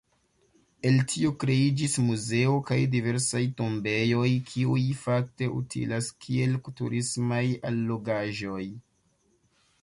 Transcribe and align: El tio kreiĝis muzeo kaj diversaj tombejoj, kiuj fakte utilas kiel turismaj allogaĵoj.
El 0.91 0.95
tio 1.09 1.31
kreiĝis 1.41 1.97
muzeo 2.05 2.55
kaj 2.69 2.77
diversaj 2.95 3.41
tombejoj, 3.59 4.25
kiuj 4.53 4.87
fakte 5.03 5.51
utilas 5.59 6.09
kiel 6.27 6.57
turismaj 6.81 7.45
allogaĵoj. 7.73 8.65